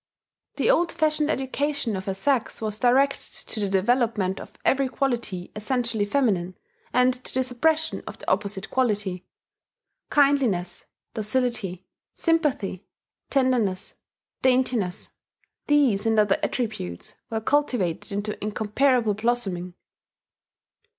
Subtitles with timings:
[0.55, 5.51] The old fashioned education of her sex was directed to the development of every quality
[5.55, 6.55] essentially feminine,
[6.91, 9.27] and to the suppression of the opposite quality.
[10.09, 11.85] Kindliness, docility,
[12.15, 12.83] sympathy,
[13.29, 13.93] tenderness,
[14.41, 15.09] daintiness
[15.67, 19.75] these and other attributes were cultivated into incomparable blossoming.